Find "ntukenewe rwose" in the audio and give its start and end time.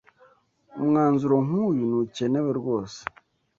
1.89-2.99